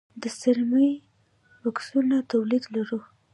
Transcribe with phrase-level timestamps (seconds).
[0.21, 0.89] د څرمي
[1.61, 2.99] بکسونو تولید لرو؟